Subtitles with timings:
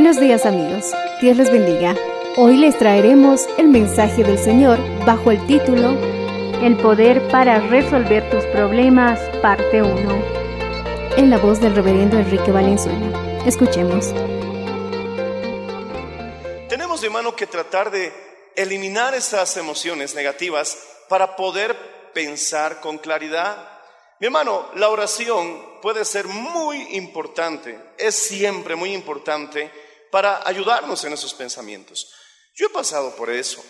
[0.00, 1.96] Buenos días amigos, Dios les bendiga.
[2.36, 5.90] Hoy les traeremos el mensaje del Señor bajo el título
[6.62, 11.16] El poder para resolver tus problemas, parte 1.
[11.16, 13.42] en la voz del reverendo Enrique Valenzuela.
[13.44, 14.14] Escuchemos.
[16.68, 18.12] Tenemos, hermano, que tratar de
[18.54, 21.76] eliminar esas emociones negativas para poder
[22.14, 23.68] pensar con claridad.
[24.20, 31.12] Mi hermano, la oración puede ser muy importante, es siempre muy importante para ayudarnos en
[31.12, 32.12] esos pensamientos.
[32.54, 33.64] Yo he pasado por eso.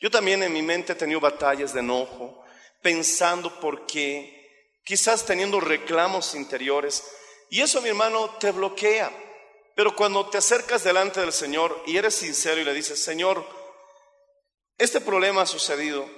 [0.00, 2.42] Yo también en mi mente he tenido batallas de enojo,
[2.82, 7.04] pensando por qué, quizás teniendo reclamos interiores.
[7.50, 9.12] Y eso, mi hermano, te bloquea.
[9.76, 13.44] Pero cuando te acercas delante del Señor y eres sincero y le dices, Señor,
[14.78, 16.08] este problema ha sucedido,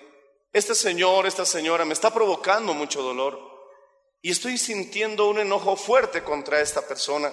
[0.53, 3.41] este señor, esta señora me está provocando mucho dolor
[4.21, 7.33] y estoy sintiendo un enojo fuerte contra esta persona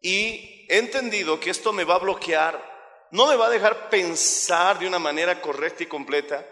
[0.00, 4.78] y he entendido que esto me va a bloquear, no me va a dejar pensar
[4.78, 6.46] de una manera correcta y completa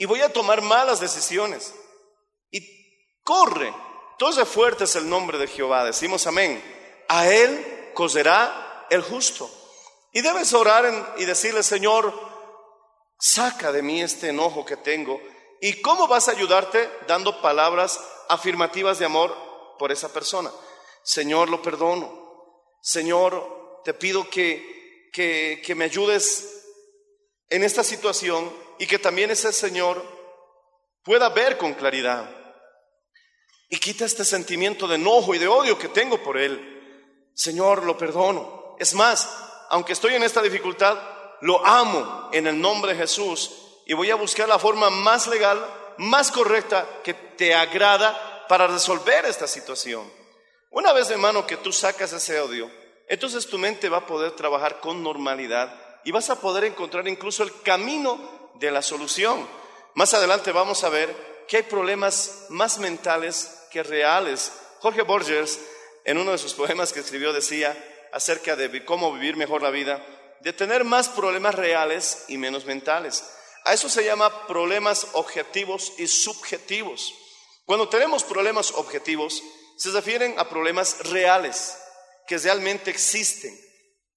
[0.00, 1.74] y voy a tomar malas decisiones.
[2.50, 2.60] Y
[3.22, 3.72] corre,
[4.12, 6.62] entonces fuerte es el nombre de Jehová, decimos amén.
[7.08, 9.50] A él coserá el justo.
[10.12, 12.12] Y debes orar y decirle, Señor,
[13.18, 15.20] saca de mí este enojo que tengo.
[15.60, 16.90] ¿Y cómo vas a ayudarte?
[17.06, 19.36] Dando palabras afirmativas de amor
[19.78, 20.50] por esa persona.
[21.02, 22.19] Señor, lo perdono.
[22.80, 26.64] Señor, te pido que, que, me ayudes
[27.48, 30.02] en esta situación y que también ese Señor
[31.02, 32.28] pueda ver con claridad.
[33.68, 37.30] Y quita este sentimiento de enojo y de odio que tengo por Él.
[37.34, 38.76] Señor, lo perdono.
[38.78, 39.28] Es más,
[39.68, 40.98] aunque estoy en esta dificultad,
[41.42, 43.52] lo amo en el nombre de Jesús
[43.86, 45.64] y voy a buscar la forma más legal,
[45.98, 50.19] más correcta que te agrada para resolver esta situación.
[50.70, 52.70] Una vez, hermano, que tú sacas ese odio,
[53.08, 57.42] entonces tu mente va a poder trabajar con normalidad y vas a poder encontrar incluso
[57.42, 59.48] el camino de la solución.
[59.94, 64.52] Más adelante vamos a ver que hay problemas más mentales que reales.
[64.78, 65.60] Jorge Borges,
[66.04, 67.76] en uno de sus poemas que escribió, decía
[68.12, 70.04] acerca de cómo vivir mejor la vida,
[70.40, 73.24] de tener más problemas reales y menos mentales.
[73.64, 77.12] A eso se llama problemas objetivos y subjetivos.
[77.66, 79.42] Cuando tenemos problemas objetivos,
[79.80, 81.74] se refieren a problemas reales,
[82.26, 83.58] que realmente existen.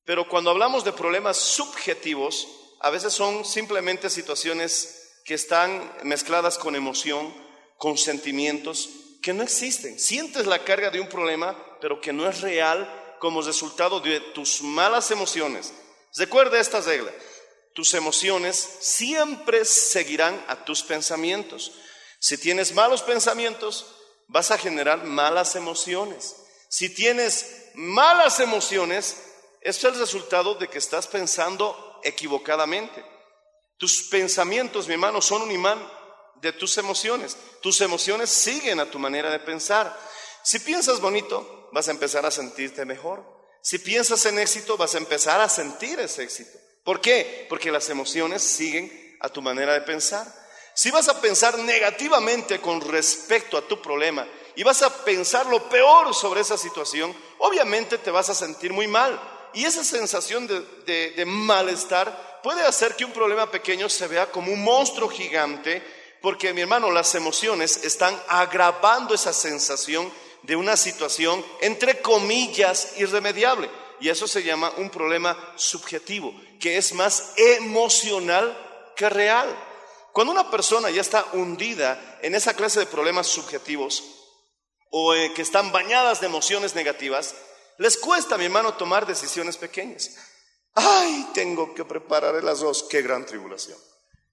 [0.04, 2.50] Pero cuando hablamos de problemas subjetivos,
[2.82, 7.34] a veces son simplemente situaciones que están mezcladas con emoción,
[7.78, 8.90] con sentimientos
[9.22, 9.98] que no existen.
[9.98, 14.62] Sientes la carga de un problema, pero que no es real como resultado de tus
[14.64, 15.72] malas emociones.
[16.18, 17.14] Recuerda esta regla.
[17.74, 21.72] Tus emociones siempre seguirán a tus pensamientos.
[22.20, 23.86] Si tienes malos pensamientos,
[24.28, 26.36] vas a generar malas emociones.
[26.70, 29.18] Si tienes malas emociones,
[29.62, 33.04] es el resultado de que estás pensando equivocadamente.
[33.78, 35.80] Tus pensamientos, mi hermano, son un imán
[36.42, 37.38] de tus emociones.
[37.62, 39.98] Tus emociones siguen a tu manera de pensar.
[40.44, 43.24] Si piensas bonito, vas a empezar a sentirte mejor.
[43.62, 46.58] Si piensas en éxito, vas a empezar a sentir ese éxito.
[46.84, 47.46] ¿Por qué?
[47.48, 50.28] Porque las emociones siguen a tu manera de pensar.
[50.74, 55.70] Si vas a pensar negativamente con respecto a tu problema y vas a pensar lo
[55.70, 59.20] peor sobre esa situación, obviamente te vas a sentir muy mal.
[59.54, 64.32] Y esa sensación de, de- de malestar puede hacer que un problema pequeño se vea
[64.32, 65.82] como un monstruo gigante,
[66.22, 70.12] porque mi hermano, las emociones están agravando esa sensación
[70.42, 73.70] de una situación, entre comillas, irremediable.
[74.00, 78.58] Y eso se llama un problema subjetivo, que es más emocional
[78.96, 79.48] que real.
[80.14, 84.04] Cuando una persona ya está hundida en esa clase de problemas subjetivos
[84.92, 87.34] o eh, que están bañadas de emociones negativas,
[87.80, 90.12] les cuesta, mi hermano, tomar decisiones pequeñas.
[90.76, 93.78] Ay, tengo que preparar el arroz, qué gran tribulación.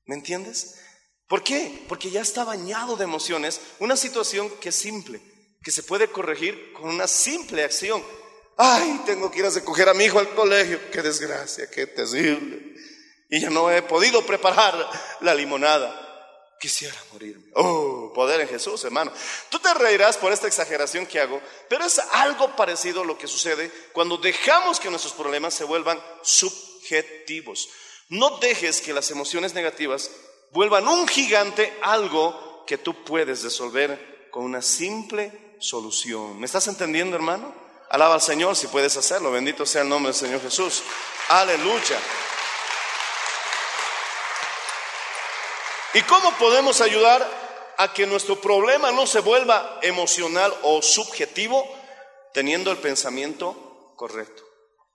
[0.05, 0.79] ¿Me entiendes?
[1.27, 1.83] ¿Por qué?
[1.89, 5.23] Porque ya está bañado de emociones, una situación que es simple,
[5.63, 8.05] que se puede corregir con una simple acción.
[8.59, 12.75] Ay, tengo que ir a recoger a mi hijo al colegio, qué desgracia, qué terrible.
[13.31, 14.91] Y ya no he podido preparar
[15.21, 16.09] la limonada.
[16.61, 17.45] Quisiera morirme.
[17.55, 19.13] Oh, poder en Jesús, hermano.
[19.49, 21.41] Tú te reirás por esta exageración que hago,
[21.71, 25.99] pero es algo parecido a lo que sucede cuando dejamos que nuestros problemas se vuelvan
[26.23, 27.71] subjetivos.
[28.11, 30.11] No dejes que las emociones negativas
[30.51, 36.39] vuelvan un gigante algo que tú puedes resolver con una simple solución.
[36.39, 37.55] ¿Me estás entendiendo, hermano?
[37.89, 39.33] Alaba al Señor si puedes hacerlo.
[39.33, 40.83] Bendito sea el nombre del Señor Jesús.
[41.29, 41.99] Aleluya.
[45.93, 47.29] ¿Y cómo podemos ayudar
[47.77, 51.67] a que nuestro problema no se vuelva emocional o subjetivo
[52.33, 54.45] teniendo el pensamiento correcto?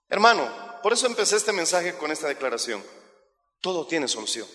[0.08, 0.50] Hermano,
[0.82, 2.82] por eso empecé este mensaje con esta declaración.
[3.60, 4.48] Todo tiene solución.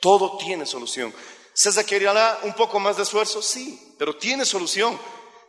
[0.00, 1.12] Todo tiene solución.
[1.52, 3.42] ¿Se requerirá un poco más de esfuerzo?
[3.42, 4.98] Sí, pero tiene solución.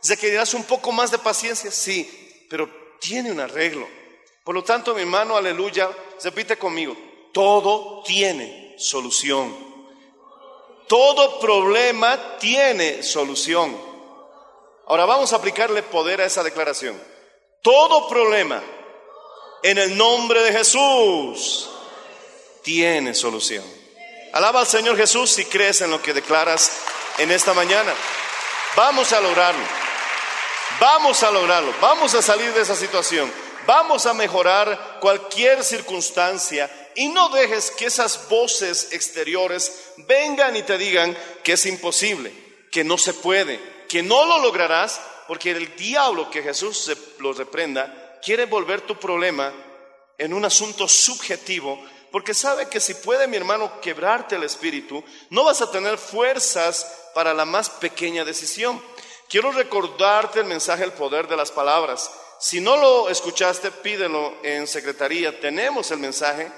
[0.02, 1.70] ¿Requerirás un poco más de paciencia?
[1.70, 2.68] Sí, pero
[3.00, 3.88] tiene un arreglo.
[4.44, 5.90] Por lo tanto, mi hermano, aleluya,
[6.22, 6.96] repite conmigo,
[7.32, 9.67] todo tiene solución.
[10.88, 13.78] Todo problema tiene solución.
[14.86, 17.00] Ahora vamos a aplicarle poder a esa declaración.
[17.62, 18.62] Todo problema
[19.62, 21.68] en el nombre de Jesús
[22.62, 23.64] tiene solución.
[24.32, 26.72] Alaba al Señor Jesús si crees en lo que declaras
[27.18, 27.92] en esta mañana.
[28.74, 29.64] Vamos a lograrlo.
[30.80, 31.74] Vamos a lograrlo.
[31.80, 33.30] Vamos a salir de esa situación.
[33.66, 40.76] Vamos a mejorar cualquier circunstancia y no dejes que esas voces exteriores vengan y te
[40.76, 42.32] digan que es imposible,
[42.72, 47.32] que no se puede, que no lo lograrás, porque el diablo, que Jesús se lo
[47.32, 49.52] reprenda, quiere volver tu problema
[50.18, 51.80] en un asunto subjetivo,
[52.10, 56.84] porque sabe que si puede mi hermano quebrarte el espíritu, no vas a tener fuerzas
[57.14, 58.82] para la más pequeña decisión.
[59.28, 62.10] Quiero recordarte el mensaje El poder de las palabras.
[62.40, 65.38] Si no lo escuchaste, pídelo en secretaría.
[65.38, 66.50] Tenemos el mensaje,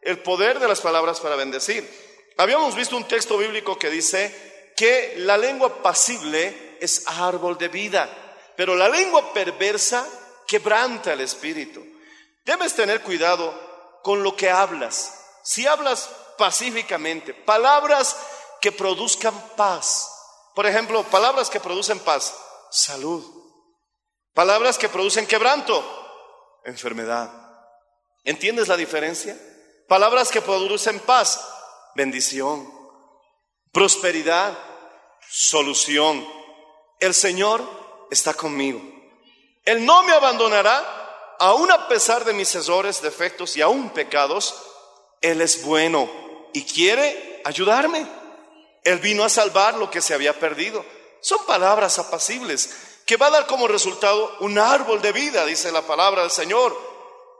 [0.00, 1.88] el poder de las palabras para bendecir.
[2.36, 8.08] Habíamos visto un texto bíblico que dice que la lengua pasible es árbol de vida,
[8.56, 10.06] pero la lengua perversa
[10.46, 11.84] quebranta el espíritu.
[12.44, 15.14] Debes tener cuidado con lo que hablas.
[15.42, 16.08] Si hablas
[16.38, 18.16] pacíficamente, palabras
[18.60, 20.10] que produzcan paz.
[20.54, 22.34] Por ejemplo, palabras que producen paz,
[22.70, 23.24] salud.
[24.34, 25.84] Palabras que producen quebranto,
[26.64, 27.30] enfermedad.
[28.24, 29.38] ¿Entiendes la diferencia?
[29.90, 31.44] Palabras que producen paz,
[31.96, 32.72] bendición,
[33.72, 34.56] prosperidad,
[35.28, 36.24] solución.
[37.00, 37.60] El Señor
[38.08, 38.80] está conmigo.
[39.64, 44.54] Él no me abandonará, aun a pesar de mis errores, defectos y aún pecados.
[45.22, 46.08] Él es bueno
[46.52, 48.06] y quiere ayudarme.
[48.84, 50.84] Él vino a salvar lo que se había perdido.
[51.20, 55.82] Son palabras apacibles que va a dar como resultado un árbol de vida, dice la
[55.82, 56.89] palabra del Señor.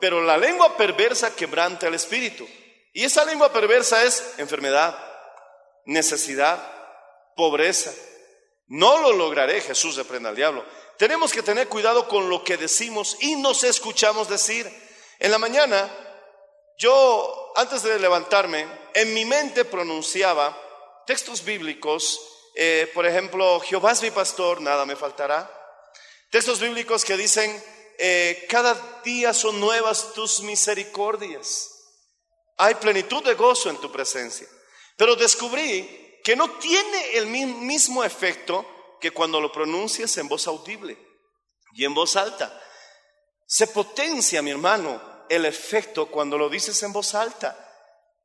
[0.01, 2.49] Pero la lengua perversa quebranta el espíritu.
[2.93, 4.99] Y esa lengua perversa es enfermedad,
[5.85, 6.59] necesidad,
[7.37, 7.93] pobreza.
[8.67, 10.65] No lo lograré, Jesús reprenda al diablo.
[10.97, 14.71] Tenemos que tener cuidado con lo que decimos y nos escuchamos decir.
[15.19, 15.91] En la mañana,
[16.79, 20.57] yo, antes de levantarme, en mi mente pronunciaba
[21.07, 22.21] textos bíblicos,
[22.55, 25.51] eh, por ejemplo, Jehová es mi pastor, nada me faltará.
[26.31, 27.63] Textos bíblicos que dicen,
[28.03, 31.71] eh, cada día son nuevas tus misericordias.
[32.57, 34.47] Hay plenitud de gozo en tu presencia.
[34.97, 40.99] Pero descubrí que no tiene el mismo efecto que cuando lo pronuncias en voz audible
[41.75, 42.59] y en voz alta.
[43.47, 47.57] Se potencia, mi hermano, el efecto cuando lo dices en voz alta.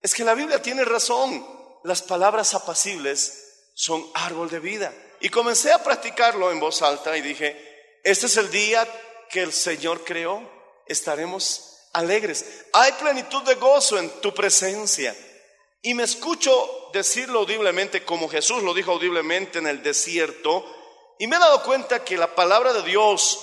[0.01, 1.45] Es que la Biblia tiene razón.
[1.83, 4.93] Las palabras apacibles son árbol de vida.
[5.19, 8.87] Y comencé a practicarlo en voz alta y dije, este es el día
[9.29, 10.41] que el Señor creó.
[10.87, 12.45] Estaremos alegres.
[12.73, 15.15] Hay plenitud de gozo en tu presencia.
[15.81, 20.65] Y me escucho decirlo audiblemente como Jesús lo dijo audiblemente en el desierto.
[21.19, 23.39] Y me he dado cuenta que la palabra de Dios,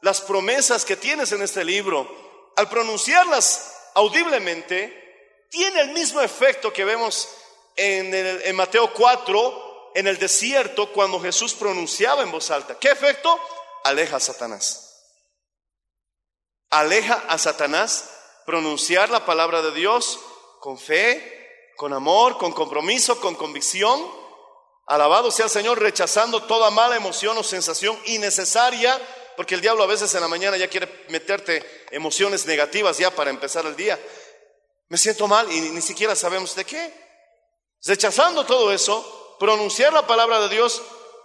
[0.00, 2.08] las promesas que tienes en este libro,
[2.56, 4.96] al pronunciarlas audiblemente,
[5.50, 7.28] tiene el mismo efecto que vemos
[7.76, 12.78] en, el- en Mateo 4, en el desierto, cuando Jesús pronunciaba en voz alta.
[12.78, 13.38] ¿Qué efecto?
[13.84, 14.89] Aleja a Satanás.
[16.70, 18.10] Aleja a Satanás
[18.46, 20.20] pronunciar la palabra de Dios
[20.60, 24.00] con fe, con amor, con compromiso, con convicción.
[24.86, 29.00] Alabado sea el Señor, rechazando toda mala emoción o sensación innecesaria,
[29.36, 33.30] porque el diablo a veces en la mañana ya quiere meterte emociones negativas ya para
[33.30, 33.98] empezar el día.
[34.88, 36.92] Me siento mal y ni, siquiera sabemos de qué.
[37.84, 40.82] Rechazando todo eso, pronunciar la palabra de Dios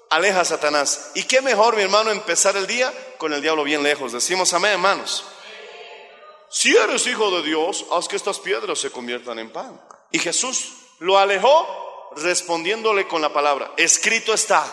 [0.09, 1.11] aleja a Satanás.
[1.15, 4.11] ¿Y qué mejor, mi hermano, empezar el día con el diablo bien lejos?
[4.11, 5.25] Decimos amén, hermanos.
[6.57, 9.77] Si eres hijo de Dios, haz que estas piedras se conviertan en pan.
[10.09, 14.65] Y Jesús lo alejó respondiéndole con la palabra, escrito está,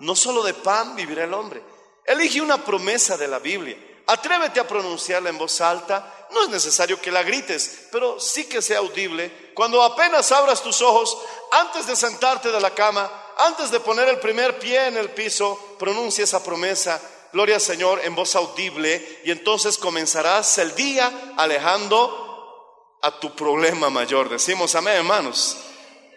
[0.00, 1.62] no solo de pan vivirá el hombre.
[2.04, 3.76] Elige una promesa de la Biblia.
[4.08, 6.26] Atrévete a pronunciarla en voz alta.
[6.32, 9.52] No es necesario que la grites, pero sí que sea audible.
[9.54, 11.16] Cuando apenas abras tus ojos,
[11.52, 15.76] antes de sentarte de la cama, antes de poner el primer pie en el piso,
[15.78, 17.00] pronuncia esa promesa.
[17.32, 23.88] Gloria al Señor en voz audible y entonces comenzarás el día alejando a tu problema
[23.88, 24.28] mayor.
[24.28, 25.56] Decimos amén, hermanos.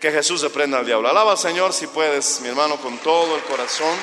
[0.02, 1.10] Que Jesús reprenda al diablo.
[1.10, 3.98] Alaba al Señor si puedes, mi hermano, con todo el corazón.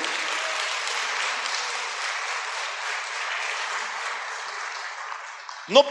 [5.68, 5.84] No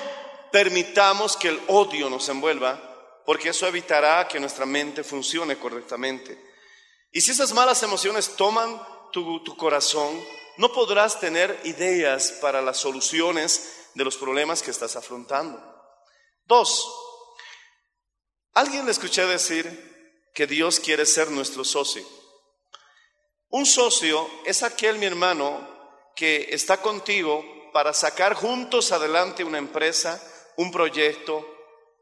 [0.51, 2.81] permitamos que el odio nos envuelva,
[3.27, 6.37] porque eso evitará que nuestra mente funcione correctamente.
[7.11, 10.19] Y si esas malas emociones toman tu corazón,
[10.57, 15.59] no podrás tener ideas para las soluciones de los problemas que estás afrontando.
[16.45, 16.87] Dos,
[18.53, 19.91] alguien le escuché decir
[20.33, 22.05] que Dios quiere ser nuestro socio.
[23.49, 25.67] Un socio es aquel, mi hermano,
[26.15, 27.43] que está contigo
[27.73, 30.21] para sacar juntos adelante una empresa,
[30.57, 31.45] un proyecto,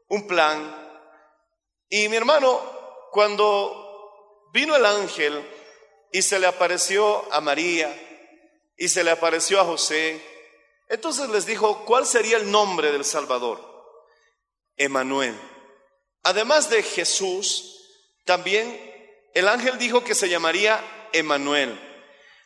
[0.08, 0.76] un plan.
[1.88, 2.60] Y mi hermano,
[3.10, 5.48] cuando vino el ángel
[6.12, 8.09] y se le apareció a María
[8.80, 10.24] y se le apareció a José,
[10.88, 13.60] entonces les dijo, ¿cuál sería el nombre del Salvador?
[14.74, 15.38] Emanuel.
[16.22, 17.78] Además de Jesús,
[18.24, 20.82] también el ángel dijo que se llamaría
[21.12, 21.78] Emanuel.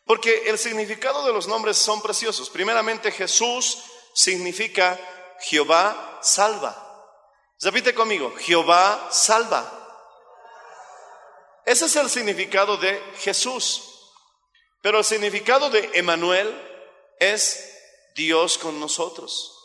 [0.06, 2.50] Porque el significado de los nombres son preciosos.
[2.50, 4.98] Primeramente, Jesús significa
[5.38, 6.80] Jehová salva.
[7.60, 9.70] Repite conmigo, Jehová salva.
[11.64, 13.93] Ese es el significado de Jesús.
[14.84, 16.54] Pero el significado de Emanuel
[17.18, 17.74] es
[18.14, 19.58] Dios con nosotros.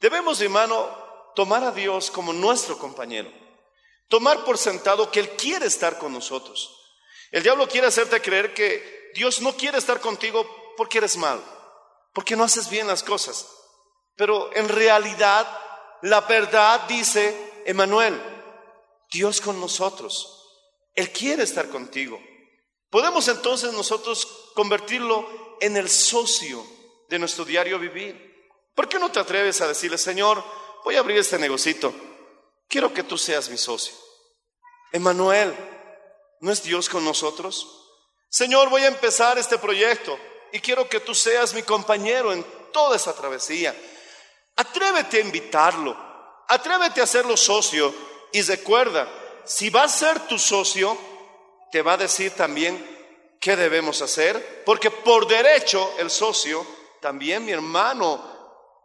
[0.00, 0.88] Debemos, hermano,
[1.34, 3.32] tomar a Dios como nuestro compañero.
[4.06, 6.72] Tomar por sentado que Él quiere estar con nosotros.
[7.32, 11.42] El diablo quiere hacerte creer que Dios no quiere estar contigo porque eres mal,
[12.12, 13.44] porque no haces bien las cosas.
[14.14, 15.48] Pero en realidad,
[16.02, 18.16] la verdad dice, Emanuel,
[19.10, 20.48] Dios con nosotros.
[20.94, 22.20] Él quiere estar contigo.
[22.90, 25.28] Podemos entonces nosotros convertirlo
[25.60, 26.64] en el socio
[27.08, 28.28] de nuestro diario vivir.
[28.74, 30.42] ¿Por qué no te atreves a decirle, Señor,
[30.84, 31.92] voy a abrir este negocito,
[32.68, 33.94] quiero que tú seas mi socio?
[34.92, 35.54] Emanuel,
[36.40, 37.66] ¿no es Dios con nosotros?
[38.30, 40.18] Señor, voy a empezar este proyecto
[40.52, 43.74] y quiero que tú seas mi compañero en toda esa travesía.
[44.56, 45.96] Atrévete a invitarlo,
[46.48, 47.94] atrévete a hacerlo socio
[48.32, 49.08] y recuerda,
[49.44, 50.96] si va a ser tu socio,
[51.70, 52.84] te va a decir también
[53.40, 56.66] qué debemos hacer, porque por derecho el socio,
[57.00, 58.38] también mi hermano,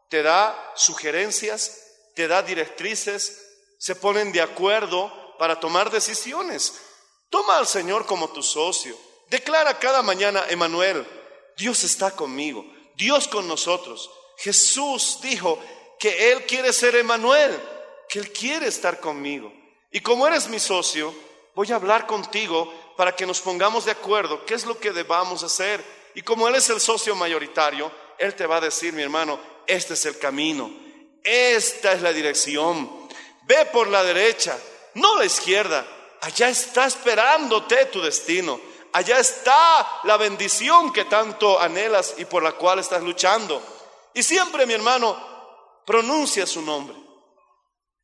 [0.09, 1.79] te da sugerencias,
[2.15, 3.43] te da directrices,
[3.79, 6.73] se ponen de acuerdo para tomar decisiones.
[7.29, 8.95] Toma al Señor como tu socio.
[9.29, 11.07] Declara cada mañana, Emanuel,
[11.57, 12.63] Dios está conmigo,
[12.95, 14.11] Dios con nosotros.
[14.37, 15.59] Jesús dijo
[15.99, 17.59] que Él quiere ser Emanuel,
[18.07, 19.51] que Él quiere estar conmigo.
[19.91, 21.13] Y como eres mi socio,
[21.55, 25.43] voy a hablar contigo para que nos pongamos de acuerdo qué es lo que debamos
[25.43, 25.83] hacer.
[26.15, 29.93] Y como Él es el socio mayoritario, Él te va a decir, mi hermano, este
[29.93, 30.71] es el camino,
[31.23, 33.07] esta es la dirección.
[33.43, 34.57] Ve por la derecha,
[34.95, 35.85] no la izquierda.
[36.21, 38.59] Allá está esperándote tu destino.
[38.93, 43.61] Allá está la bendición que tanto anhelas y por la cual estás luchando.
[44.13, 45.17] Y siempre, mi hermano,
[45.85, 46.95] pronuncia su nombre.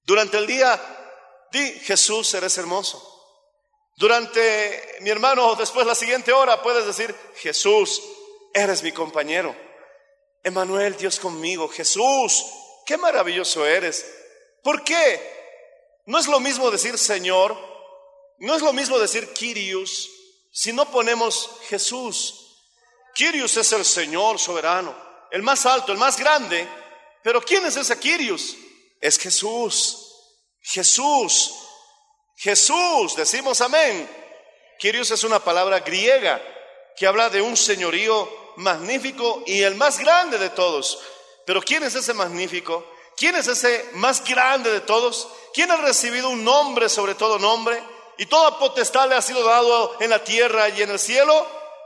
[0.04, 3.19] Durante el día, di Jesús, eres hermoso.
[4.00, 8.02] Durante, mi hermano, después la siguiente hora puedes decir, Jesús,
[8.54, 9.54] eres mi compañero.
[10.42, 11.68] Emanuel, Dios conmigo.
[11.68, 12.46] Jesús,
[12.86, 14.10] qué maravilloso eres.
[14.64, 15.20] ¿Por qué?
[16.06, 17.58] No es lo mismo decir Señor,
[18.38, 20.10] no es lo mismo decir Kyrios,
[20.50, 22.56] si no ponemos Jesús.
[23.14, 24.96] Kyrios es el Señor soberano,
[25.30, 26.66] el más alto, el más grande.
[27.22, 28.56] Pero ¿quién es ese Kyrios?
[29.02, 30.06] Es Jesús.
[30.62, 31.54] Jesús.
[32.40, 34.10] Jesús, decimos amén.
[34.80, 36.42] Kyrios es una palabra griega
[36.96, 41.00] que habla de un señorío magnífico y el más grande de todos.
[41.46, 42.86] Pero ¿quién es ese magnífico?
[43.18, 45.28] ¿Quién es ese más grande de todos?
[45.54, 47.84] ¿Quién ha recibido un nombre sobre todo nombre?
[48.18, 51.46] Y toda potestad le ha sido dado en la tierra y en el cielo.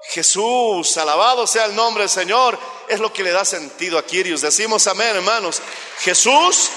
[0.09, 4.41] Jesús, alabado sea el nombre del Señor, es lo que le da sentido a Kyrios.
[4.41, 5.63] Decimos amén, hermanos.
[6.01, 6.69] Jesús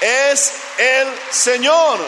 [0.00, 1.98] es el Señor.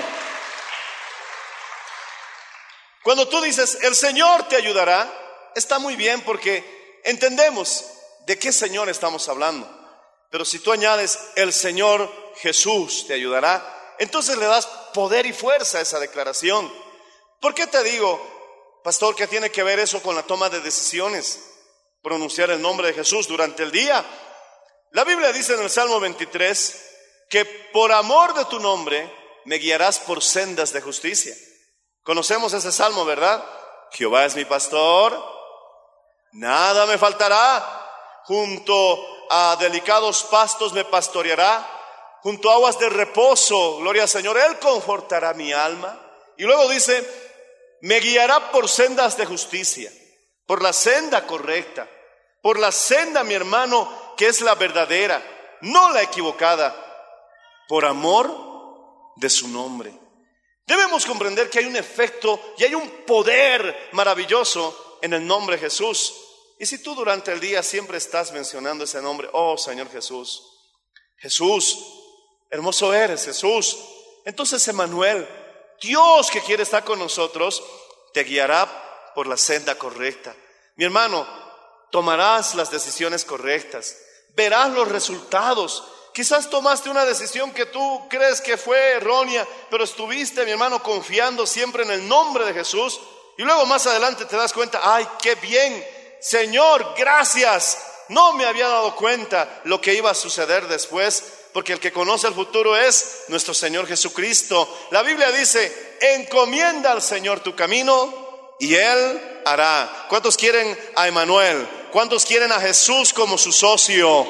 [3.07, 5.09] Cuando tú dices, el Señor te ayudará,
[5.55, 7.85] está muy bien porque entendemos
[8.27, 9.71] de qué Señor estamos hablando.
[10.29, 15.79] Pero si tú añades, el Señor Jesús te ayudará, entonces le das poder y fuerza
[15.79, 16.69] a esa declaración.
[17.41, 18.21] ¿Por qué te digo,
[18.83, 21.39] pastor, que tiene que ver eso con la toma de decisiones?
[22.03, 24.05] Pronunciar el nombre de Jesús durante el día.
[24.91, 26.87] La Biblia dice en el Salmo 23
[27.31, 29.09] que por amor de tu nombre
[29.45, 31.37] me guiarás por sendas de justicia.
[32.07, 33.45] Conocemos ese salmo, ¿verdad?
[33.91, 35.21] Jehová es mi pastor,
[36.31, 37.83] nada me faltará.
[38.27, 41.67] Junto a delicados pastos me pastoreará,
[42.23, 46.01] junto a aguas de reposo, gloria al Señor, Él confortará mi alma.
[46.37, 47.05] Y luego dice,
[47.83, 49.91] me guiará por sendas de justicia,
[50.47, 51.89] por la senda correcta,
[52.41, 55.21] por la senda, mi hermano, que es la verdadera,
[55.61, 56.75] no la equivocada,
[57.69, 58.31] por amor
[59.17, 60.06] de su nombre.
[60.67, 65.63] Debemos comprender que hay un efecto y hay un poder maravilloso en el nombre de
[65.63, 66.15] Jesús.
[66.59, 70.43] Y si tú durante el día siempre estás mencionando ese nombre, oh Señor Jesús,
[71.19, 71.79] Jesús,
[72.51, 73.79] hermoso eres Jesús,
[74.25, 75.29] entonces Emanuel,
[75.81, 77.63] Dios que quiere estar con nosotros,
[78.13, 80.35] te guiará por la senda correcta.
[80.77, 81.27] Mi hermano,
[81.93, 83.97] tomarás las decisiones correctas,
[84.35, 85.85] verás los resultados
[86.17, 91.47] Quizás tomaste una decisión que tú crees que fue errónea, pero estuviste, mi hermano, confiando
[91.47, 92.99] siempre en el nombre de Jesús.
[93.37, 95.87] Y luego más adelante te das cuenta, ay, qué bien,
[96.19, 97.77] Señor, gracias.
[98.09, 102.29] No me había dado cuenta lo que iba a suceder después, porque el que conoce
[102.29, 104.67] el futuro es nuestro Señor Jesucristo.
[104.93, 110.07] La Biblia dice, encomienda al Señor tu camino y Él hará.
[110.09, 111.69] ¿Cuántos quieren a Emanuel?
[111.93, 114.27] ¿Cuántos quieren a Jesús como su socio?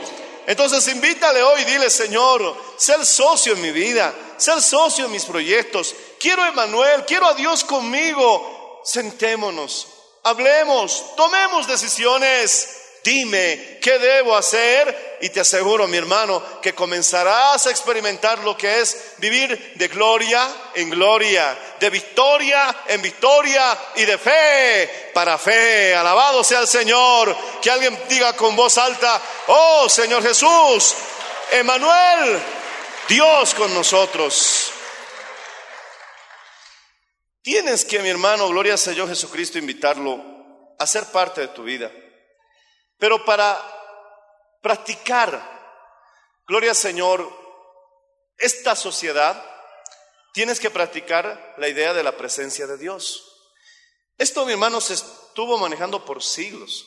[0.46, 5.10] Entonces invítale hoy, dile, Señor, sé el socio en mi vida, sé el socio en
[5.10, 5.94] mis proyectos.
[6.20, 8.80] Quiero a Emanuel, quiero a Dios conmigo.
[8.84, 9.88] Sentémonos,
[10.22, 12.85] hablemos, tomemos decisiones.
[13.06, 18.80] Dime qué debo hacer y te aseguro, mi hermano, que comenzarás a experimentar lo que
[18.80, 25.94] es vivir de gloria en gloria, de victoria en victoria y de fe para fe.
[25.94, 27.36] Alabado sea el Señor.
[27.62, 30.96] Que alguien diga con voz alta, oh Señor Jesús,
[31.52, 32.42] Emanuel,
[33.08, 34.72] Dios con nosotros.
[37.40, 41.88] Tienes que, mi hermano, gloria al Señor Jesucristo, invitarlo a ser parte de tu vida.
[42.98, 43.60] Pero para
[44.62, 45.40] practicar,
[46.46, 47.30] gloria al Señor,
[48.38, 49.42] esta sociedad,
[50.32, 53.22] tienes que practicar la idea de la presencia de Dios.
[54.18, 56.86] Esto, mi hermano, se estuvo manejando por siglos.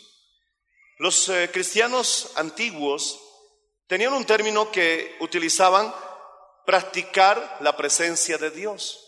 [0.97, 3.19] Los eh, cristianos antiguos
[3.87, 5.93] tenían un término que utilizaban,
[6.65, 9.03] practicar la presencia de Dios.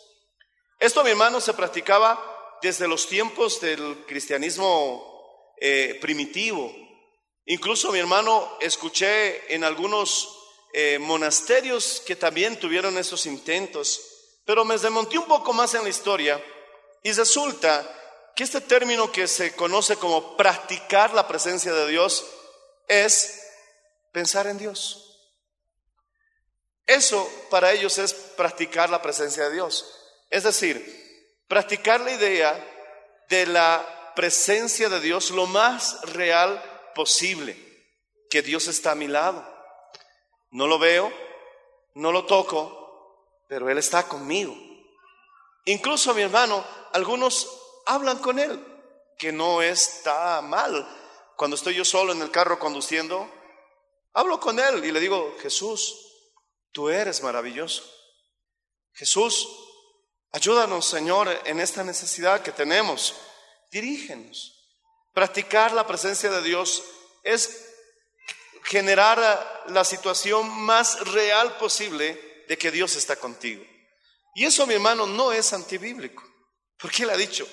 [0.80, 2.20] Esto, mi hermano, se practicaba
[2.62, 6.74] desde los tiempos del cristianismo eh, primitivo,
[7.46, 10.38] Incluso mi hermano, escuché en algunos
[10.74, 14.02] eh, monasterios que también tuvieron esos intentos,
[14.46, 16.42] pero me desmonté un poco más en la historia
[17.04, 17.86] y resulta
[18.36, 22.26] que este término que se conoce como practicar la presencia de Dios
[22.88, 23.42] es
[24.12, 25.08] pensar en Dios.
[26.86, 29.86] Eso para ellos es practicar la presencia de Dios.
[30.30, 36.62] Es decir, practicar la idea de la presencia de Dios lo más real
[36.94, 37.58] posible
[38.30, 39.48] que Dios está a mi lado.
[40.52, 41.12] No lo veo,
[41.96, 44.56] no lo toco, pero Él está conmigo.
[45.66, 47.48] Incluso mi hermano, algunos
[47.86, 48.66] hablan con Él,
[49.18, 50.88] que no está mal.
[51.36, 53.30] Cuando estoy yo solo en el carro conduciendo,
[54.14, 55.98] hablo con Él y le digo, Jesús,
[56.72, 57.84] tú eres maravilloso.
[58.94, 59.48] Jesús,
[60.32, 63.16] ayúdanos, Señor, en esta necesidad que tenemos.
[63.72, 64.61] Dirígenos.
[65.14, 66.84] Practicar la presencia de Dios
[67.24, 67.68] es
[68.64, 73.64] generar la situación más real posible de que Dios está contigo.
[74.36, 76.24] Y eso, mi hermano, no es antibíblico.
[76.78, 77.48] Porque Él ha dicho,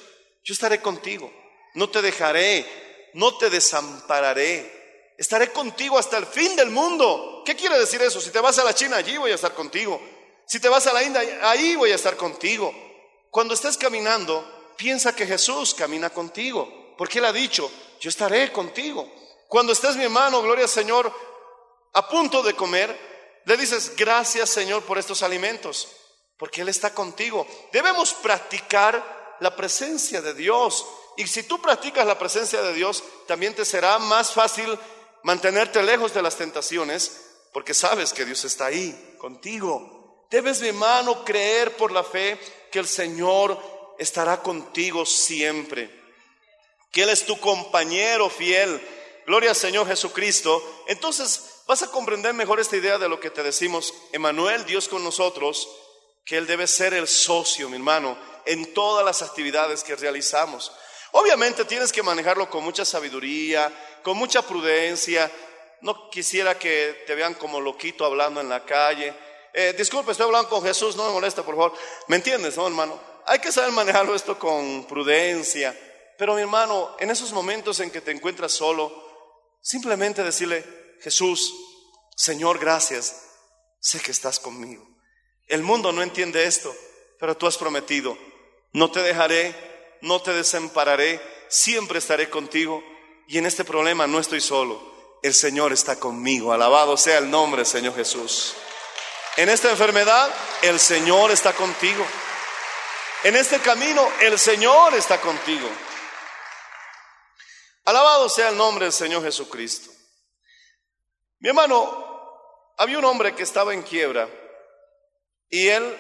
[0.45, 1.33] yo estaré contigo,
[1.75, 7.43] no te dejaré, no te desampararé, estaré contigo hasta el fin del mundo.
[7.45, 8.21] ¿Qué quiere decir eso?
[8.21, 10.01] Si te vas a la China, allí voy a estar contigo.
[10.47, 12.73] Si te vas a la India, ahí voy a estar contigo.
[13.31, 19.09] Cuando estés caminando, piensa que Jesús camina contigo, porque Él ha dicho, yo estaré contigo.
[19.47, 21.11] Cuando estés, mi hermano, gloria al Señor,
[21.95, 25.89] a punto de comer, le dices, gracias Señor por estos alimentos,
[26.37, 27.47] porque Él está contigo.
[27.73, 30.85] Debemos practicar la presencia de Dios.
[31.17, 34.77] Y si tú practicas la presencia de Dios, también te será más fácil
[35.23, 37.21] mantenerte lejos de las tentaciones,
[37.53, 40.27] porque sabes que Dios está ahí contigo.
[40.31, 42.39] Debes, mi hermano, creer por la fe
[42.73, 43.57] que el Señor
[43.99, 45.98] estará contigo siempre,
[46.91, 48.81] que Él es tu compañero fiel.
[49.27, 50.85] Gloria al Señor Jesucristo.
[50.87, 55.05] Entonces vas a comprender mejor esta idea de lo que te decimos, Emanuel, Dios con
[55.05, 55.69] nosotros,
[56.25, 60.73] que Él debe ser el socio, mi hermano, en todas las actividades que realizamos.
[61.13, 63.73] Obviamente tienes que manejarlo con mucha sabiduría,
[64.03, 65.31] con mucha prudencia.
[65.81, 69.15] No quisiera que te vean como loquito hablando en la calle.
[69.53, 71.75] Eh, disculpe, estoy hablando con Jesús, no me molesta, por favor.
[72.09, 73.01] ¿Me entiendes, no, hermano?
[73.27, 75.77] Hay que saber manejarlo esto con prudencia.
[76.19, 78.93] Pero mi hermano, en esos momentos en que te encuentras solo,
[79.63, 80.65] simplemente decirle,
[81.01, 81.55] Jesús,
[82.17, 83.23] Señor, gracias,
[83.79, 84.85] sé que estás conmigo.
[85.47, 86.75] El mundo no entiende esto,
[87.21, 88.19] pero tú has prometido,
[88.73, 89.55] no te dejaré,
[90.03, 92.83] no te desampararé, siempre estaré contigo
[93.29, 97.65] y en este problema no estoy solo, el Señor está conmigo, alabado sea el nombre,
[97.65, 98.55] Señor Jesús.
[99.37, 100.29] En esta enfermedad,
[100.63, 102.05] el Señor está contigo.
[103.23, 105.69] En este camino, el Señor está contigo.
[107.89, 109.91] Alabado sea el nombre del Señor Jesucristo.
[111.39, 114.29] Mi hermano, había un hombre que estaba en quiebra
[115.49, 115.97] y él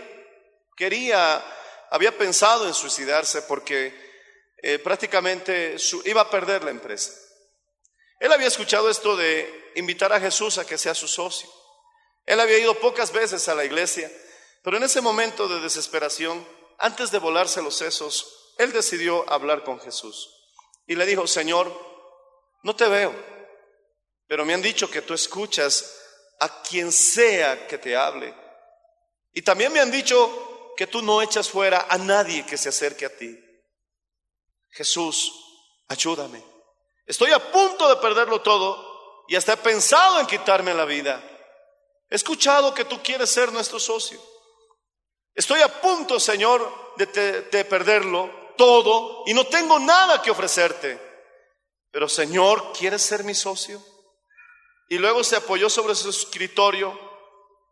[0.76, 1.42] quería,
[1.90, 3.98] había pensado en suicidarse porque
[4.58, 7.10] eh, prácticamente iba a perder la empresa.
[8.20, 11.48] Él había escuchado esto de invitar a Jesús a que sea su socio.
[12.26, 14.12] Él había ido pocas veces a la iglesia,
[14.62, 16.46] pero en ese momento de desesperación,
[16.76, 20.34] antes de volarse los sesos, él decidió hablar con Jesús.
[20.88, 21.70] Y le dijo, Señor,
[22.62, 23.14] no te veo,
[24.26, 25.94] pero me han dicho que tú escuchas
[26.40, 28.34] a quien sea que te hable.
[29.32, 33.04] Y también me han dicho que tú no echas fuera a nadie que se acerque
[33.04, 33.38] a ti.
[34.70, 35.32] Jesús,
[35.88, 36.42] ayúdame.
[37.06, 41.22] Estoy a punto de perderlo todo y hasta he pensado en quitarme la vida.
[42.08, 44.18] He escuchado que tú quieres ser nuestro socio.
[45.34, 51.00] Estoy a punto, Señor, de, de perderlo todo y no tengo nada que ofrecerte.
[51.90, 53.82] Pero Señor, ¿quieres ser mi socio?
[54.90, 56.98] Y luego se apoyó sobre su escritorio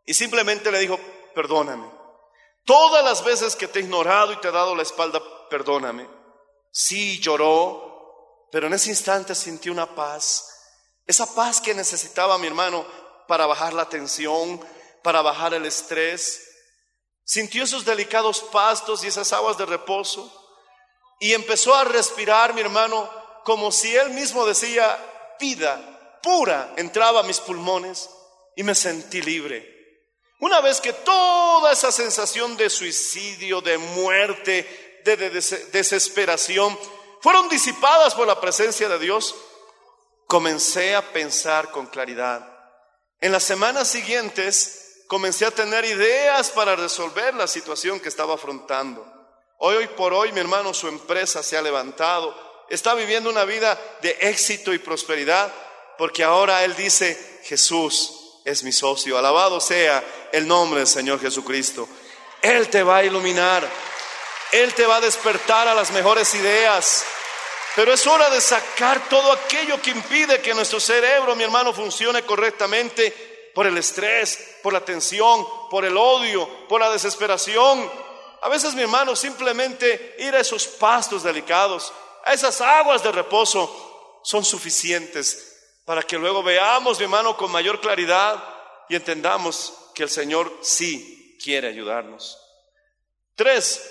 [0.05, 0.99] y simplemente le dijo,
[1.35, 1.91] perdóname.
[2.65, 6.09] Todas las veces que te he ignorado y te he dado la espalda, perdóname.
[6.71, 10.53] Sí, lloró, pero en ese instante sintió una paz.
[11.05, 12.85] Esa paz que necesitaba mi hermano
[13.27, 14.59] para bajar la tensión,
[15.03, 16.43] para bajar el estrés.
[17.23, 20.46] Sintió esos delicados pastos y esas aguas de reposo
[21.19, 23.09] y empezó a respirar, mi hermano,
[23.43, 24.97] como si él mismo decía,
[25.39, 28.09] vida pura entraba a mis pulmones
[28.55, 29.75] y me sentí libre.
[30.39, 35.29] Una vez que toda esa sensación de suicidio, de muerte, de,
[35.71, 36.77] desesperación
[37.21, 39.35] fueron disipadas por la presencia de Dios,
[40.27, 42.45] comencé a pensar con claridad.
[43.19, 49.16] En las semanas siguientes comencé a tener ideas para resolver la situación que estaba afrontando.
[49.59, 52.35] Hoy, hoy por hoy, mi hermano, su empresa se ha levantado,
[52.69, 55.51] está viviendo una vida de éxito y prosperidad,
[55.97, 61.89] porque ahora él dice, Jesús es mi socio, alabado sea el nombre del Señor Jesucristo.
[62.41, 63.67] Él te va a iluminar,
[64.51, 67.03] Él te va a despertar a las mejores ideas,
[67.75, 72.21] pero es hora de sacar todo aquello que impide que nuestro cerebro, mi hermano, funcione
[72.23, 78.06] correctamente por el estrés, por la tensión, por el odio, por la desesperación.
[78.41, 81.91] A veces, mi hermano, simplemente ir a esos pastos delicados,
[82.23, 87.79] a esas aguas de reposo, son suficientes para que luego veamos, mi hermano, con mayor
[87.79, 88.43] claridad
[88.89, 92.37] y entendamos que el Señor sí quiere ayudarnos.
[93.35, 93.89] Tres,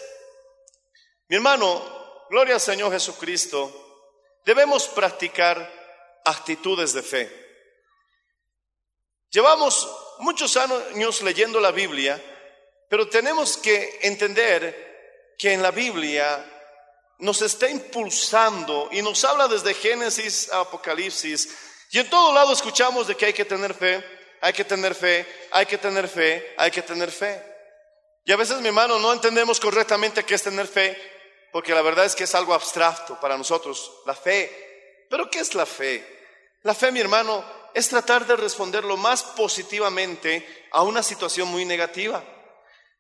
[1.29, 1.83] mi hermano,
[2.29, 3.73] gloria al Señor Jesucristo,
[4.45, 5.73] debemos practicar
[6.25, 7.47] actitudes de fe.
[9.31, 12.23] Llevamos muchos años leyendo la Biblia,
[12.89, 16.45] pero tenemos que entender que en la Biblia
[17.19, 21.49] nos está impulsando y nos habla desde Génesis a Apocalipsis.
[21.91, 24.05] Y en todo lado escuchamos de que hay que tener fe,
[24.41, 27.43] hay que tener fe, hay que tener fe, hay que tener fe.
[28.25, 30.97] Y a veces, mi hermano, no entendemos correctamente qué es tener fe,
[31.53, 35.07] porque la verdad es que es algo abstracto para nosotros, la fe.
[35.09, 36.05] Pero ¿qué es la fe?
[36.63, 41.65] La fe, mi hermano, es tratar de responder lo más positivamente a una situación muy
[41.65, 42.25] negativa.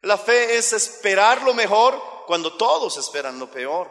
[0.02, 3.90] La fe es esperar lo mejor cuando todos esperan lo peor.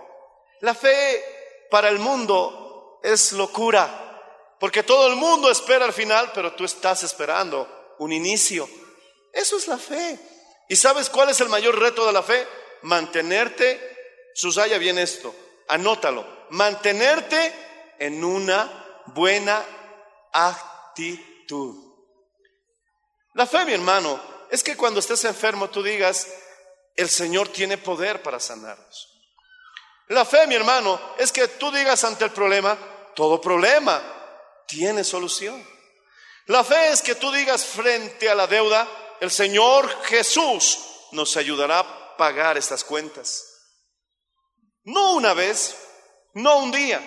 [0.61, 1.23] La fe
[1.69, 7.03] para el mundo es locura, porque todo el mundo espera al final, pero tú estás
[7.03, 8.67] esperando un inicio.
[9.33, 10.19] Eso es la fe.
[10.67, 12.47] ¿Y sabes cuál es el mayor reto de la fe?
[12.83, 15.35] Mantenerte, susaya bien esto,
[15.67, 17.53] anótalo, mantenerte
[17.99, 19.63] en una buena
[20.31, 21.75] actitud.
[23.33, 26.27] La fe, mi hermano, es que cuando estés enfermo tú digas,
[26.95, 29.09] el Señor tiene poder para sanarnos.
[30.07, 32.77] La fe, mi hermano, es que tú digas ante el problema,
[33.15, 34.01] todo problema
[34.65, 35.61] tiene solución.
[36.47, 38.87] La fe es que tú digas frente a la deuda,
[39.19, 40.79] el Señor Jesús
[41.11, 43.43] nos ayudará a pagar estas cuentas.
[44.83, 45.75] No una vez,
[46.33, 47.01] no un día,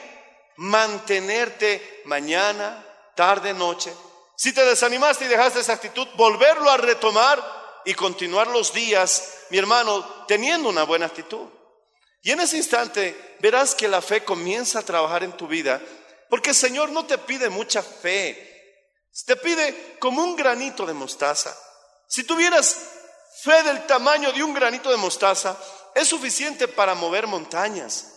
[0.56, 2.84] mantenerte mañana,
[3.14, 3.92] tarde, noche.
[4.38, 7.42] Si te desanimaste y dejaste esa actitud, volverlo a retomar
[7.84, 11.48] y continuar los días, mi hermano, teniendo una buena actitud.
[12.22, 15.82] Y en ese instante verás que la fe comienza a trabajar en tu vida,
[16.30, 18.86] porque el Señor no te pide mucha fe,
[19.26, 21.52] te pide como un granito de mostaza.
[22.06, 22.76] Si tuvieras
[23.42, 25.56] fe del tamaño de un granito de mostaza,
[25.96, 28.14] es suficiente para mover montañas.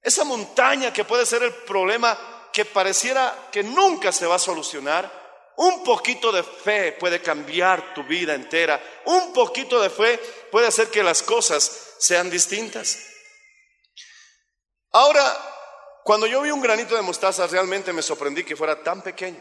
[0.00, 2.16] Esa montaña que puede ser el problema
[2.52, 5.23] que pareciera que nunca se va a solucionar,
[5.56, 8.82] un poquito de fe puede cambiar tu vida entera.
[9.06, 10.18] Un poquito de fe
[10.50, 12.98] puede hacer que las cosas sean distintas.
[14.90, 15.22] Ahora,
[16.02, 19.40] cuando yo vi un granito de mostaza, realmente me sorprendí que fuera tan pequeño.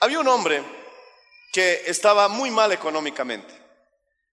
[0.00, 0.62] Había un hombre
[1.52, 3.54] que estaba muy mal económicamente.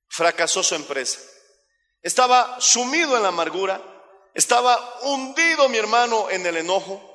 [0.10, 1.20] Fracasó su empresa.
[2.02, 3.82] Estaba sumido en la amargura.
[4.34, 7.14] Estaba hundido, mi hermano, en el enojo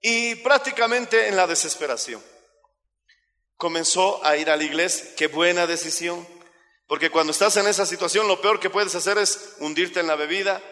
[0.00, 2.22] y prácticamente en la desesperación.
[3.58, 5.14] Comenzó a ir a la iglesia.
[5.16, 6.26] Qué buena decisión.
[6.86, 10.16] Porque cuando estás en esa situación, lo peor que puedes hacer es hundirte en la
[10.16, 10.62] bebida,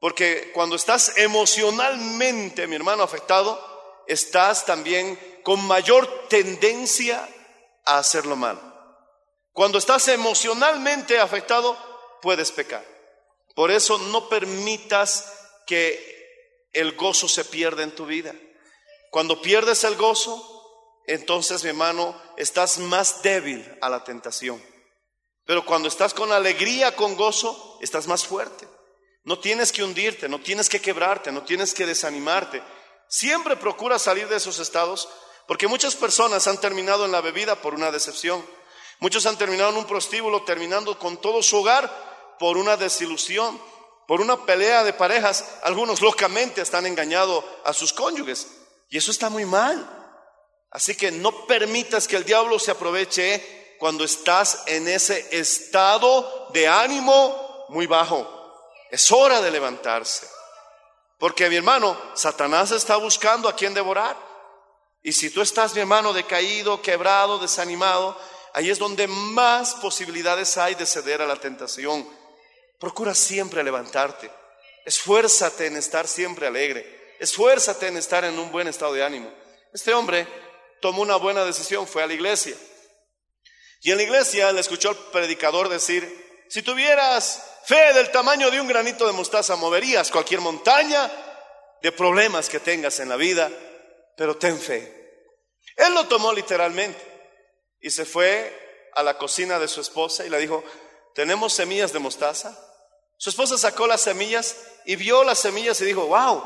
[0.00, 3.60] porque cuando estás emocionalmente, mi hermano, afectado,
[4.06, 7.28] estás también con mayor tendencia
[7.84, 8.60] a hacerlo mal.
[9.52, 11.76] Cuando estás emocionalmente afectado,
[12.22, 12.84] puedes pecar.
[13.56, 15.32] Por eso no permitas
[15.66, 18.34] que el gozo se pierda en tu vida.
[19.10, 20.49] Cuando pierdes el gozo,
[21.14, 24.62] entonces, mi hermano, estás más débil a la tentación.
[25.44, 28.68] Pero cuando estás con alegría, con gozo, estás más fuerte.
[29.24, 32.62] No tienes que hundirte, no tienes que quebrarte, no tienes que desanimarte.
[33.08, 35.08] Siempre procura salir de esos estados,
[35.48, 38.46] porque muchas personas han terminado en la bebida por una decepción.
[39.00, 43.60] Muchos han terminado en un prostíbulo, terminando con todo su hogar por una desilusión,
[44.06, 45.58] por una pelea de parejas.
[45.64, 48.46] Algunos locamente están engañado a sus cónyuges.
[48.88, 49.99] Y eso está muy mal.
[50.70, 56.68] Así que no permitas que el diablo se aproveche cuando estás en ese estado de
[56.68, 58.26] ánimo muy bajo.
[58.90, 60.26] Es hora de levantarse.
[61.18, 64.16] Porque mi hermano, Satanás está buscando a quien devorar.
[65.02, 68.16] Y si tú estás, mi hermano, decaído, quebrado, desanimado,
[68.54, 72.08] ahí es donde más posibilidades hay de ceder a la tentación.
[72.78, 74.30] Procura siempre levantarte.
[74.84, 77.16] Esfuérzate en estar siempre alegre.
[77.18, 79.30] Esfuérzate en estar en un buen estado de ánimo.
[79.72, 80.26] Este hombre
[80.80, 82.56] tomó una buena decisión, fue a la iglesia.
[83.82, 88.60] Y en la iglesia le escuchó al predicador decir, si tuvieras Fe del tamaño de
[88.60, 91.10] un granito de mostaza, moverías cualquier montaña
[91.82, 93.50] de problemas que tengas en la vida,
[94.16, 94.92] pero ten fe.
[95.76, 97.00] Él lo tomó literalmente
[97.80, 100.64] y se fue a la cocina de su esposa y le dijo,
[101.14, 102.58] ¿tenemos semillas de mostaza?
[103.16, 106.42] Su esposa sacó las semillas y vio las semillas y dijo, wow,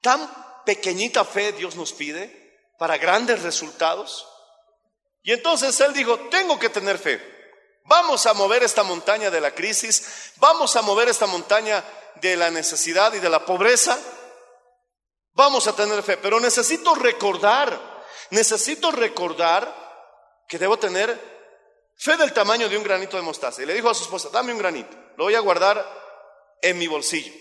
[0.00, 0.28] tan
[0.64, 2.43] pequeñita fe Dios nos pide
[2.78, 4.26] para grandes resultados.
[5.22, 7.20] Y entonces él dijo, tengo que tener fe.
[7.86, 11.84] Vamos a mover esta montaña de la crisis, vamos a mover esta montaña
[12.16, 13.98] de la necesidad y de la pobreza.
[15.32, 19.74] Vamos a tener fe, pero necesito recordar, necesito recordar
[20.48, 21.18] que debo tener
[21.96, 23.62] fe del tamaño de un granito de mostaza.
[23.62, 25.84] Y le dijo a su esposa, dame un granito, lo voy a guardar
[26.62, 27.32] en mi bolsillo.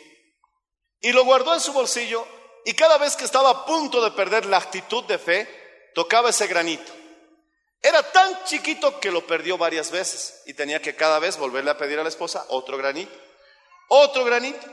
[1.00, 2.26] Y lo guardó en su bolsillo
[2.66, 6.48] y cada vez que estaba a punto de perder la actitud de fe, tocaba ese
[6.48, 6.92] granito.
[7.82, 11.78] Era tan chiquito que lo perdió varias veces y tenía que cada vez volverle a
[11.78, 13.14] pedir a la esposa otro granito,
[13.90, 14.66] otro granito.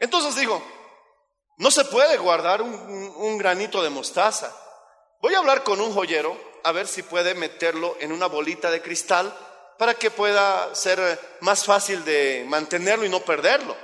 [0.00, 0.60] Entonces dijo,
[1.58, 4.52] no se puede guardar un, granito de mostaza.
[5.20, 8.82] Voy a hablar con un joyero a ver si puede meterlo en una bolita de
[8.82, 9.32] cristal
[9.78, 13.76] para que pueda ser más fácil de mantenerlo y no perderlo.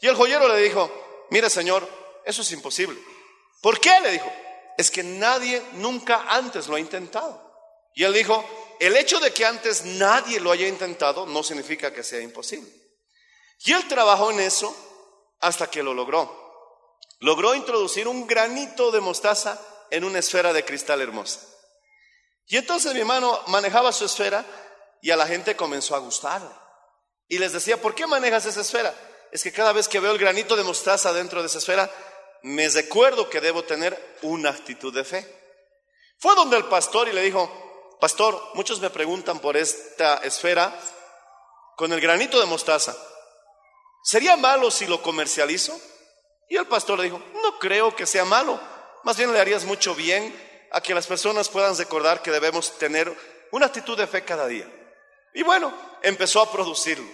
[0.00, 0.90] Y el joyero le dijo,
[1.28, 1.86] mire señor,
[2.30, 2.98] eso es imposible.
[3.60, 4.00] ¿Por qué?
[4.00, 4.32] Le dijo,
[4.78, 7.50] es que nadie nunca antes lo ha intentado.
[7.94, 8.44] Y él dijo,
[8.80, 12.70] el hecho de que antes nadie lo haya intentado no significa que sea imposible.
[13.64, 14.74] Y él trabajó en eso
[15.40, 16.38] hasta que lo logró.
[17.18, 21.40] Logró introducir un granito de mostaza en una esfera de cristal hermosa.
[22.46, 24.44] Y entonces mi hermano manejaba su esfera
[25.02, 26.50] y a la gente comenzó a gustarle.
[27.28, 28.94] Y les decía, ¿por qué manejas esa esfera?
[29.30, 31.90] Es que cada vez que veo el granito de mostaza dentro de esa esfera,
[32.42, 35.40] me recuerdo que debo tener una actitud de fe.
[36.18, 40.74] Fue donde el pastor y le dijo, pastor, muchos me preguntan por esta esfera
[41.76, 42.96] con el granito de mostaza.
[44.02, 45.78] ¿Sería malo si lo comercializo?
[46.48, 48.60] Y el pastor le dijo, no creo que sea malo,
[49.04, 50.34] más bien le harías mucho bien
[50.72, 53.14] a que las personas puedan recordar que debemos tener
[53.50, 54.68] una actitud de fe cada día.
[55.32, 55.72] Y bueno,
[56.02, 57.08] empezó a producirlo.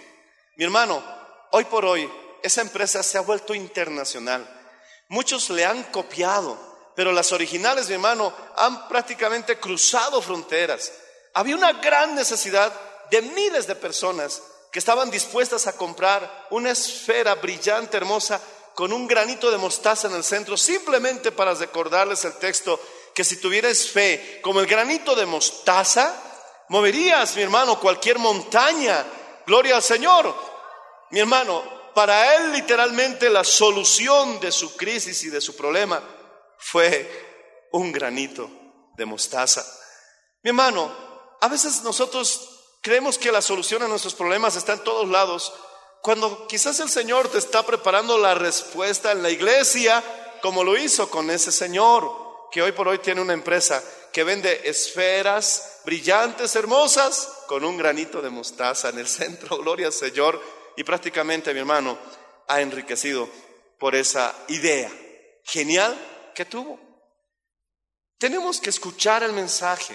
[0.55, 1.03] Mi hermano,
[1.51, 2.11] hoy por hoy
[2.41, 4.56] esa empresa se ha vuelto internacional.
[5.09, 6.57] Muchos le han copiado,
[6.95, 10.91] pero las originales, mi hermano, han prácticamente cruzado fronteras.
[11.33, 12.73] Había una gran necesidad
[13.09, 14.41] de miles de personas
[14.71, 18.41] que estaban dispuestas a comprar una esfera brillante, hermosa,
[18.75, 22.79] con un granito de mostaza en el centro, simplemente para recordarles el texto
[23.13, 26.13] que si tuvieras fe como el granito de mostaza,
[26.69, 29.05] moverías, mi hermano, cualquier montaña.
[29.45, 30.35] Gloria al Señor.
[31.09, 31.63] Mi hermano,
[31.97, 35.99] para él literalmente la solución de su crisis y de su problema
[36.59, 38.47] fue un granito
[38.95, 39.65] de mostaza.
[40.43, 40.95] Mi hermano,
[41.41, 45.51] a veces nosotros creemos que la solución a nuestros problemas está en todos lados,
[46.03, 50.03] cuando quizás el Señor te está preparando la respuesta en la iglesia,
[50.43, 53.83] como lo hizo con ese Señor que hoy por hoy tiene una empresa
[54.13, 59.93] que vende esferas brillantes, hermosas, con un granito de mostaza en el centro, gloria al
[59.93, 60.39] Señor,
[60.77, 61.97] y prácticamente mi hermano
[62.47, 63.27] ha enriquecido
[63.77, 64.89] por esa idea
[65.43, 66.79] genial que tuvo.
[68.17, 69.93] Tenemos que escuchar el mensaje.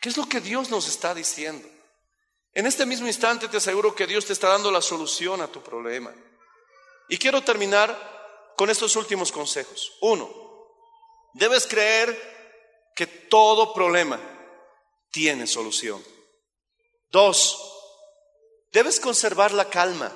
[0.00, 1.68] ¿Qué es lo que Dios nos está diciendo?
[2.54, 5.62] En este mismo instante te aseguro que Dios te está dando la solución a tu
[5.62, 6.14] problema.
[7.10, 9.92] Y quiero terminar con estos últimos consejos.
[10.00, 10.42] Uno,
[11.34, 14.20] Debes creer que todo problema
[15.10, 16.02] tiene solución.
[17.10, 17.71] Dos,
[18.72, 20.10] debes conservar la calma.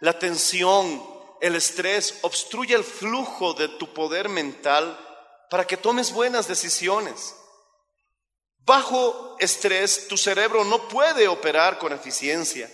[0.00, 1.02] La tensión,
[1.40, 4.98] el estrés obstruye el flujo de tu poder mental
[5.50, 7.34] para que tomes buenas decisiones.
[8.64, 12.70] Bajo estrés, tu cerebro no puede operar con eficiencia.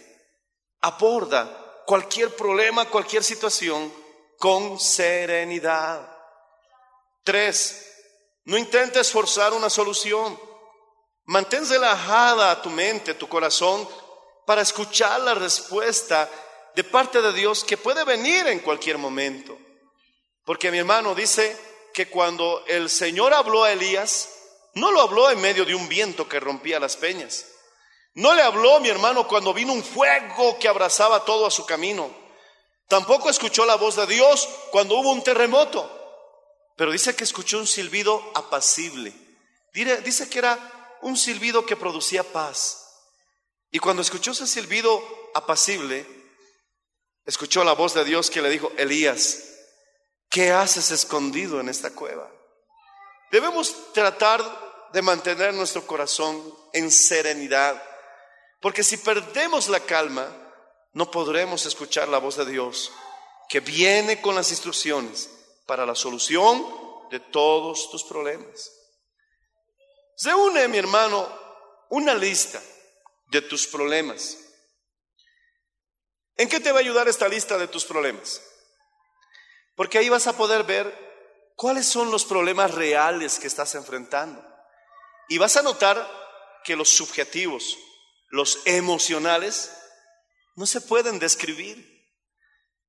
[0.81, 3.93] Aborda cualquier problema, cualquier situación
[4.39, 6.07] con serenidad.
[7.25, 7.85] Tres,
[8.45, 10.39] no intentes forzar una solución.
[11.25, 13.89] Mantén relajada tu mente, tu corazón,
[14.49, 16.27] para escuchar la respuesta
[16.75, 19.59] de parte de Dios que puede venir en cualquier momento.
[20.43, 21.55] Porque mi hermano dice
[21.93, 24.31] que cuando el Señor habló a Elías,
[24.73, 27.45] no lo habló en medio de un viento que rompía las peñas.
[28.15, 32.11] No le habló, mi hermano, cuando vino un fuego que abrazaba todo a su camino.
[32.89, 35.95] Tampoco escuchó la voz de Dios cuando hubo un terremoto.
[36.75, 39.13] Pero dice que escuchó un silbido apacible.
[39.75, 42.88] Dice que era un silbido que producía paz.
[43.71, 45.03] Y cuando escuchó ese silbido
[45.35, 46.07] apacible,
[47.25, 49.45] escuchó la voz de Dios que le dijo, Elías,
[50.31, 52.31] ¿qué haces escondido en esta cueva?
[53.31, 54.43] Debemos tratar
[54.93, 57.83] de mantener nuestro corazón en serenidad,
[58.61, 60.27] porque si perdemos la calma,
[60.95, 62.91] no podremos escuchar la voz de Dios,
[63.51, 65.31] que viene con las instrucciones
[65.67, 66.67] para la solución
[67.11, 68.73] de todos tus problemas.
[70.17, 71.29] Se une, mi hermano,
[71.91, 72.61] una lista
[73.31, 74.39] de tus problemas.
[76.37, 78.41] ¿En qué te va a ayudar esta lista de tus problemas?
[79.75, 81.09] Porque ahí vas a poder ver
[81.57, 84.45] cuáles son los problemas reales que estás enfrentando.
[85.29, 86.09] Y vas a notar
[86.65, 87.77] que los subjetivos,
[88.29, 89.73] los emocionales,
[90.55, 91.99] no se pueden describir.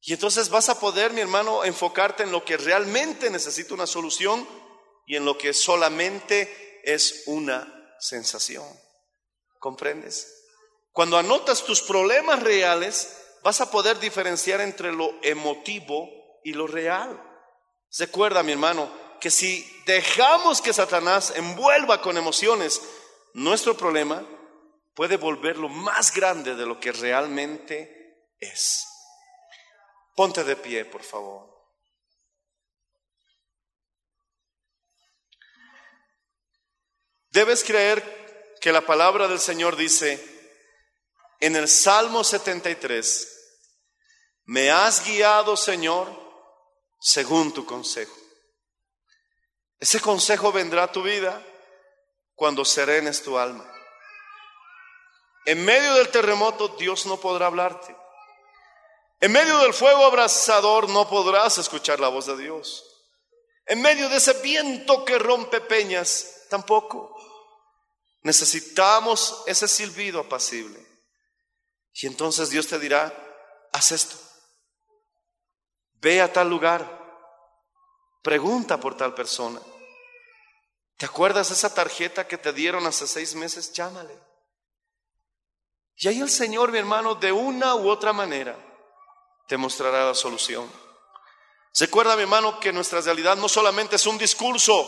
[0.01, 4.47] Y entonces vas a poder, mi hermano, enfocarte en lo que realmente necesita una solución
[5.05, 8.65] y en lo que solamente es una sensación.
[9.59, 10.38] ¿Comprendes?
[10.99, 16.09] Cuando anotas tus problemas reales, vas a poder diferenciar entre lo emotivo
[16.43, 17.17] y lo real.
[17.97, 18.91] Recuerda, mi hermano,
[19.21, 22.81] que si dejamos que Satanás envuelva con emociones
[23.33, 24.27] nuestro problema,
[24.93, 28.85] puede volverlo más grande de lo que realmente es.
[30.17, 31.49] Ponte de pie, por favor.
[37.29, 40.28] Debes creer que la palabra del Señor dice
[41.39, 43.35] en el Salmo 73,
[44.45, 46.07] me has guiado, Señor,
[46.99, 48.15] según tu consejo.
[49.79, 51.41] Ese consejo vendrá a tu vida
[52.35, 53.65] cuando serenes tu alma.
[55.45, 57.95] En medio del terremoto Dios no podrá hablarte.
[59.21, 62.85] En medio del fuego abrasador no podrás escuchar la voz de Dios.
[63.65, 67.15] En medio de ese viento que rompe peñas, tampoco.
[68.23, 70.88] Necesitamos ese silbido apacible.
[72.01, 73.13] Y entonces Dios te dirá,
[73.73, 74.15] haz esto.
[75.95, 76.97] Ve a tal lugar.
[78.23, 79.59] Pregunta por tal persona.
[80.95, 83.73] ¿Te acuerdas de esa tarjeta que te dieron hace seis meses?
[83.73, 84.17] Llámale.
[85.95, 88.57] Y ahí el Señor, mi hermano, de una u otra manera,
[89.47, 90.71] te mostrará la solución.
[91.77, 94.87] Recuerda, mi hermano, que nuestra realidad no solamente es un discurso,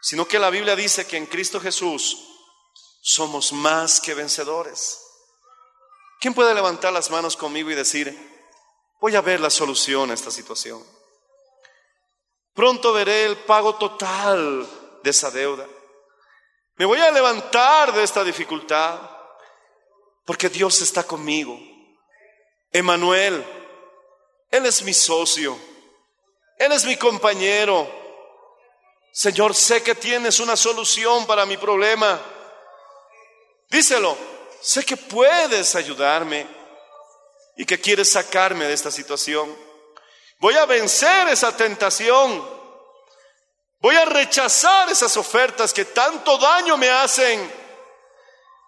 [0.00, 2.24] sino que la Biblia dice que en Cristo Jesús
[3.02, 5.07] somos más que vencedores.
[6.20, 8.16] ¿Quién puede levantar las manos conmigo y decir,
[9.00, 10.84] voy a ver la solución a esta situación?
[12.54, 14.68] Pronto veré el pago total
[15.04, 15.64] de esa deuda.
[16.74, 18.98] Me voy a levantar de esta dificultad
[20.24, 21.56] porque Dios está conmigo.
[22.72, 23.44] Emanuel,
[24.50, 25.56] Él es mi socio,
[26.58, 27.88] Él es mi compañero.
[29.12, 32.20] Señor, sé que tienes una solución para mi problema.
[33.70, 34.16] Díselo,
[34.60, 36.46] sé que puedes ayudarme
[37.56, 39.54] y que quieres sacarme de esta situación.
[40.38, 42.58] Voy a vencer esa tentación.
[43.80, 47.52] Voy a rechazar esas ofertas que tanto daño me hacen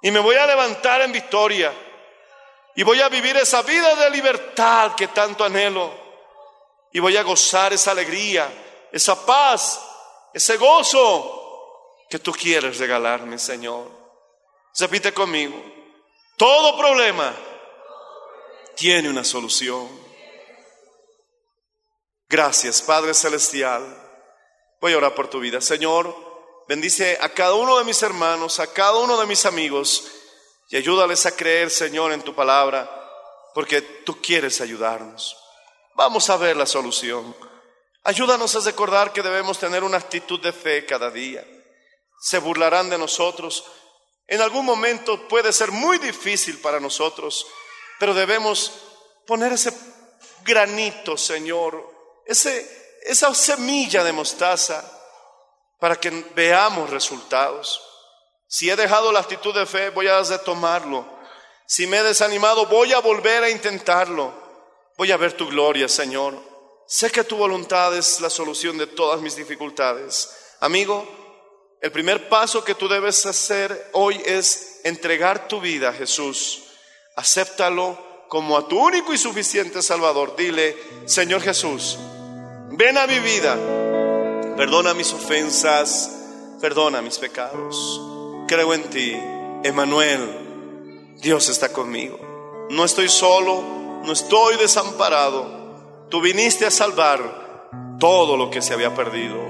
[0.02, 1.72] y me voy a levantar en victoria
[2.74, 5.92] y voy a vivir esa vida de libertad que tanto anhelo
[6.92, 8.50] y voy a gozar esa alegría,
[8.92, 9.80] esa paz,
[10.32, 13.90] ese gozo que tú quieres regalarme, Señor.
[14.78, 15.79] Repite conmigo,
[16.40, 17.36] todo problema
[18.74, 19.90] tiene una solución.
[22.30, 23.84] Gracias, Padre Celestial.
[24.80, 25.60] Voy a orar por tu vida.
[25.60, 26.16] Señor,
[26.66, 30.10] bendice a cada uno de mis hermanos, a cada uno de mis amigos
[30.70, 32.88] y ayúdales a creer, Señor, en tu palabra,
[33.52, 35.36] porque tú quieres ayudarnos.
[35.94, 37.36] Vamos a ver la solución.
[38.02, 41.46] Ayúdanos a recordar que debemos tener una actitud de fe cada día.
[42.18, 43.62] Se burlarán de nosotros.
[44.30, 47.46] En algún momento puede ser muy difícil para nosotros,
[47.98, 48.72] pero debemos
[49.26, 49.74] poner ese
[50.42, 51.86] granito, Señor,
[52.24, 54.84] ese esa semilla de mostaza
[55.78, 57.80] para que veamos resultados.
[58.46, 61.06] Si he dejado la actitud de fe, voy a retomarlo.
[61.66, 64.34] Si me he desanimado, voy a volver a intentarlo.
[64.98, 66.36] Voy a ver tu gloria, Señor.
[66.86, 70.30] Sé que tu voluntad es la solución de todas mis dificultades.
[70.60, 71.08] Amigo,
[71.80, 76.64] el primer paso que tú debes hacer hoy es entregar tu vida a Jesús.
[77.16, 80.36] Acéptalo como a tu único y suficiente Salvador.
[80.36, 80.76] Dile,
[81.06, 81.98] Señor Jesús,
[82.72, 83.56] ven a mi vida,
[84.56, 86.10] perdona mis ofensas,
[86.60, 88.00] perdona mis pecados.
[88.46, 89.16] Creo en ti,
[89.64, 92.18] Emanuel, Dios está conmigo.
[92.70, 96.06] No estoy solo, no estoy desamparado.
[96.10, 97.68] Tú viniste a salvar
[97.98, 99.49] todo lo que se había perdido.